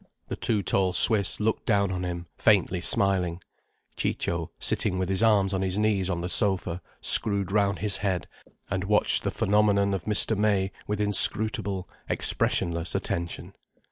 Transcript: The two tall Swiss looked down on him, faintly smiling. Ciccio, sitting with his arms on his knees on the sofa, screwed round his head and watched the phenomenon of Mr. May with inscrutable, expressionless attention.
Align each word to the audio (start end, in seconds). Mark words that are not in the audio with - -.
The 0.29 0.35
two 0.35 0.63
tall 0.63 0.93
Swiss 0.93 1.39
looked 1.39 1.67
down 1.67 1.91
on 1.91 2.03
him, 2.03 2.25
faintly 2.35 2.81
smiling. 2.81 3.39
Ciccio, 3.95 4.49
sitting 4.59 4.97
with 4.97 5.09
his 5.09 5.21
arms 5.21 5.53
on 5.53 5.61
his 5.61 5.77
knees 5.77 6.09
on 6.09 6.21
the 6.21 6.27
sofa, 6.27 6.81
screwed 7.01 7.51
round 7.51 7.77
his 7.77 7.97
head 7.97 8.27
and 8.67 8.83
watched 8.85 9.21
the 9.21 9.29
phenomenon 9.29 9.93
of 9.93 10.05
Mr. 10.05 10.35
May 10.35 10.71
with 10.87 10.99
inscrutable, 10.99 11.87
expressionless 12.09 12.95
attention. 12.95 13.53